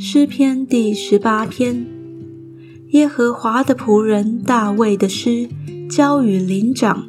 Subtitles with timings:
[0.00, 1.84] 诗篇第十八篇，
[2.90, 5.48] 耶和华的仆人大卫的诗，
[5.90, 7.08] 交与灵长。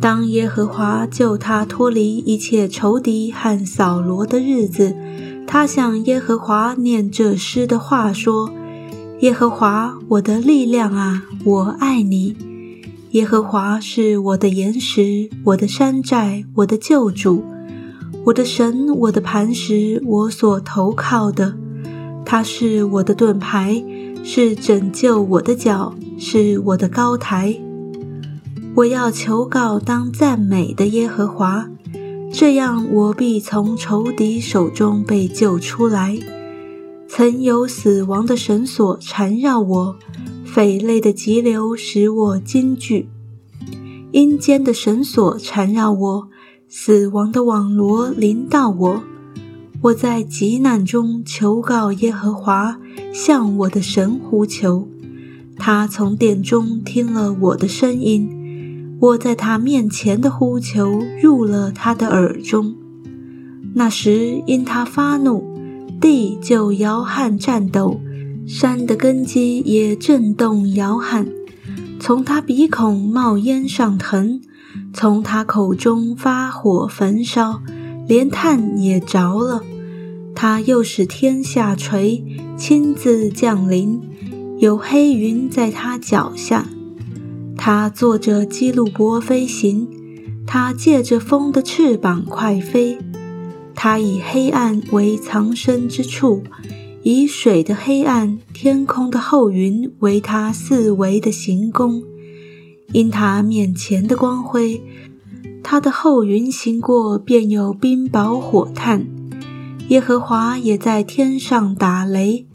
[0.00, 4.94] 当耶和华救他脱离一切仇敌和扫罗的日子，
[5.44, 8.48] 他向耶和华念这诗的话说
[9.18, 12.36] ：“耶和华，我的力量啊，我爱你。
[13.10, 17.42] 耶和华是我的岩石，我的山寨，我的救主，
[18.26, 21.56] 我的神，我的磐石，我所投靠的。”
[22.24, 23.84] 他是我的盾牌，
[24.24, 27.56] 是拯救我的脚，是我的高台。
[28.74, 31.68] 我要求告当赞美的耶和华，
[32.32, 36.18] 这样我必从仇敌手中被救出来。
[37.06, 39.96] 曾有死亡的绳索缠绕我，
[40.44, 43.08] 匪类的急流使我惊惧，
[44.10, 46.28] 阴间的绳索缠绕我，
[46.68, 49.02] 死亡的网罗临到我。
[49.84, 52.78] 我在极难中求告耶和华，
[53.12, 54.88] 向我的神呼求。
[55.58, 62.74] 他从殿中听了我的声音，我在他面前的呼求入了他的耳中。
[63.74, 65.44] 那时因他发怒，
[66.00, 68.00] 地就摇撼颤抖，
[68.46, 71.28] 山的根基也震动摇撼。
[72.00, 74.40] 从他鼻孔冒烟上腾，
[74.94, 77.60] 从他口中发火焚烧，
[78.08, 79.62] 连炭也着了。
[80.34, 82.24] 他又使天下垂，
[82.56, 84.00] 亲自降临，
[84.58, 86.68] 有黑云在他脚下。
[87.56, 89.88] 他坐着基路伯飞行，
[90.46, 92.98] 他借着风的翅膀快飞。
[93.74, 96.42] 他以黑暗为藏身之处，
[97.02, 102.02] 以水的黑暗、天空的厚云为他四围的行宫。
[102.92, 104.82] 因他面前的光辉，
[105.62, 109.06] 他的后云行过，便有冰雹火炭。
[109.88, 112.46] 耶和华也在天上打雷，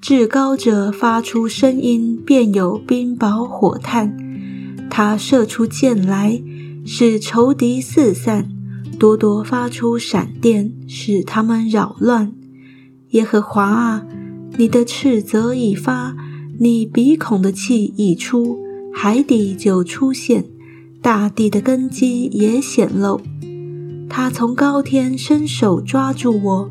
[0.00, 4.16] 至高者发出声音，便有冰雹火炭。
[4.88, 6.42] 他射出箭来，
[6.86, 8.44] 使仇敌四散；
[8.98, 12.32] 多多发出闪电，使他们扰乱。
[13.10, 14.06] 耶和华啊，
[14.56, 16.16] 你的斥责已发，
[16.58, 18.58] 你鼻孔的气已出，
[18.92, 20.46] 海底就出现，
[21.02, 23.20] 大地的根基也显露。
[24.10, 26.70] 他从高天伸手抓住我，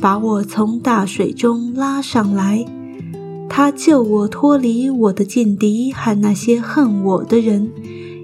[0.00, 2.66] 把我从大水中拉上来。
[3.48, 7.70] 他救我脱离我的劲敌和那些恨我的人，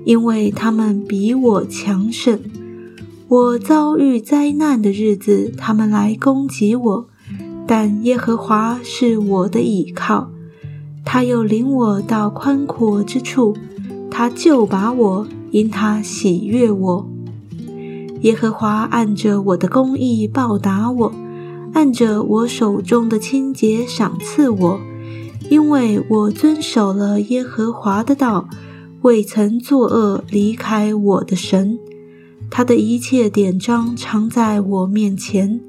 [0.05, 2.41] 因为他们比我强盛。
[3.29, 7.09] 我遭遇灾难的日子，他们来攻击我，
[7.67, 10.31] 但耶和华是我的倚靠。
[11.05, 13.57] 他又领我到宽阔之处，
[14.11, 17.09] 他就把我，因他喜悦我。
[18.23, 21.13] 耶和华按着我的公义报答我，
[21.75, 24.81] 按着我手中的清洁赏赐我，
[25.51, 28.49] 因为我遵守了耶和华的道，
[29.03, 31.79] 未曾作恶离开我的神。
[32.51, 35.61] 他的一切典章常在我面前，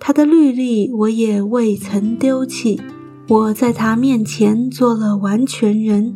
[0.00, 2.80] 他的律例我也未曾丢弃。
[3.28, 6.12] 我在他面前做了完全人，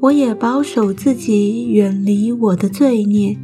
[0.00, 3.38] 我也保守自己远离我的罪孽，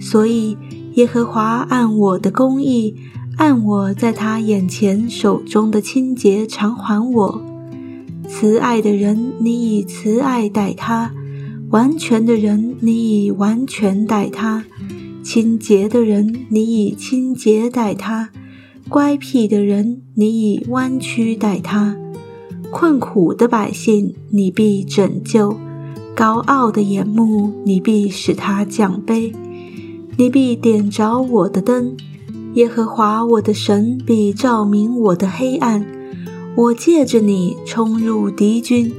[0.00, 0.56] 所以。
[0.94, 2.94] 耶和华按我的公义，
[3.36, 7.42] 按我在他眼前手中的清洁偿还我。
[8.28, 11.10] 慈爱的人，你以慈爱待他；
[11.70, 14.62] 完全的人，你以完全待他；
[15.24, 18.28] 清洁的人，你以清洁待他；
[18.88, 21.96] 乖僻的人，你以弯曲待他；
[22.70, 25.56] 困苦的百姓，你必拯救；
[26.14, 29.32] 高傲的眼目，你必使他降卑。
[30.16, 31.96] 你必点着我的灯，
[32.54, 35.84] 耶和华我的神必照明我的黑暗。
[36.56, 38.92] 我借着你冲入敌军，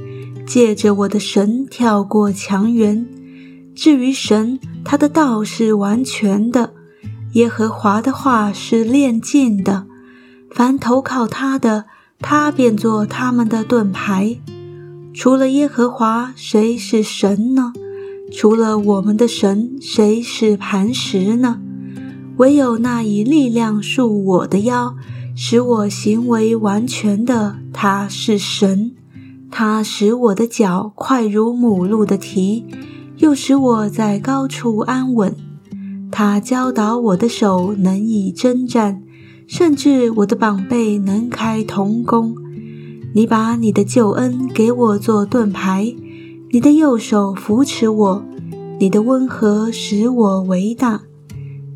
[0.46, 3.06] 借着我的神跳过墙垣。
[3.74, 6.74] 至于神，他的道是完全的，
[7.32, 9.86] 耶和华的话是炼尽的。
[10.50, 11.86] 凡投靠他的，
[12.20, 14.36] 他便做他们的盾牌。
[15.14, 17.72] 除了耶和华，谁是神呢？
[18.38, 21.58] 除了我们的神，谁是磐石呢？
[22.36, 24.94] 唯有那以力量束我的腰，
[25.34, 28.92] 使我行为完全的，他是神。
[29.50, 32.66] 他使我的脚快如母鹿的蹄，
[33.16, 35.34] 又使我在高处安稳。
[36.12, 39.02] 他教导我的手能以征战，
[39.46, 42.34] 甚至我的膀臂能开铜弓。
[43.14, 45.94] 你把你的救恩给我做盾牌。
[46.52, 48.24] 你的右手扶持我，
[48.78, 51.02] 你的温和使我为大，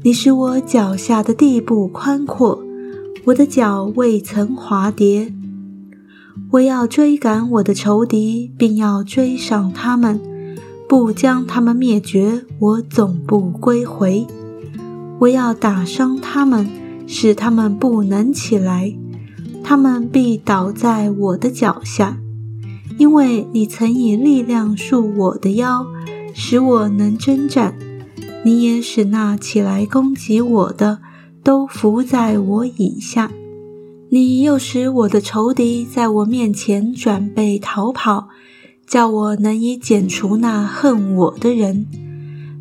[0.04, 2.62] 你使我脚下的地步宽阔，
[3.24, 5.34] 我的脚未曾滑跌。
[6.52, 10.20] 我要追赶我的仇敌，并要追上他们，
[10.88, 12.44] 不将他们灭绝。
[12.60, 14.24] 我总不归回。
[15.18, 16.68] 我要打伤他们，
[17.08, 18.96] 使他们不能起来，
[19.64, 22.18] 他们必倒在我的脚下。
[23.00, 25.86] 因为你曾以力量束我的腰，
[26.34, 27.72] 使我能征战；
[28.44, 30.98] 你也使那起来攻击我的
[31.42, 33.32] 都伏在我以下。
[34.10, 38.28] 你又使我的仇敌在我面前转背逃跑，
[38.86, 41.86] 叫我能以剪除那恨我的人。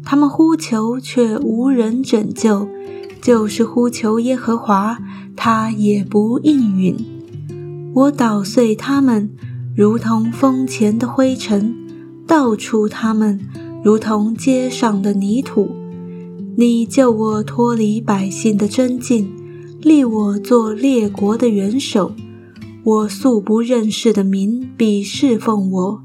[0.06, 2.66] 他们呼求，却无人拯救；
[3.22, 5.00] 就是呼求耶和华，
[5.36, 6.96] 他也不应允。
[7.94, 9.30] 我捣碎他们，
[9.76, 11.74] 如同风前的灰尘；
[12.28, 13.40] 倒出他们，
[13.84, 15.70] 如同街上的泥土。
[16.58, 19.32] 你救我脱离百姓的真境，
[19.82, 22.12] 立我做列国的元首。
[22.84, 26.02] 我素不认识的民必侍奉我，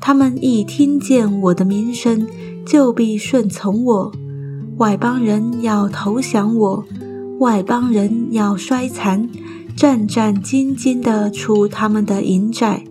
[0.00, 2.26] 他们一听见我的名声。
[2.66, 4.12] 就必顺从我，
[4.76, 6.84] 外邦人要投降我，
[7.38, 9.26] 外邦人要衰残，
[9.78, 12.82] 战战兢兢地出他们的营寨。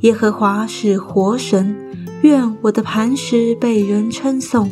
[0.00, 1.76] 耶和华是活神，
[2.22, 4.68] 愿我的磐石被人称颂，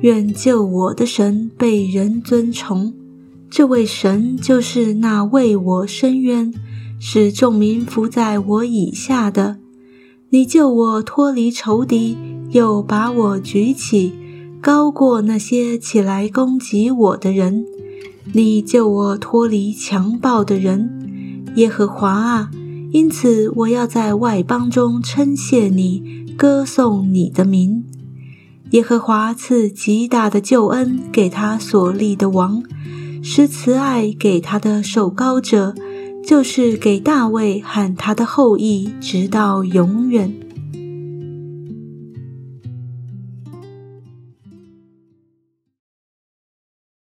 [0.00, 2.92] 愿救我的神被人尊崇。
[3.48, 6.52] 这位神就是那为我伸冤，
[6.98, 9.58] 使众民伏在我以下的。
[10.30, 12.16] 你救我脱离仇敌。
[12.50, 14.12] 又把我举起，
[14.60, 17.64] 高过那些起来攻击我的人。
[18.32, 22.50] 你救我脱离强暴的人，耶和华啊！
[22.90, 27.84] 因此我要在外邦中称谢你，歌颂你的名。
[28.70, 32.62] 耶和华赐极大的救恩给他所立的王，
[33.22, 35.74] 施慈爱给他的受膏者，
[36.26, 40.34] 就是给大卫和他的后裔，直到永远。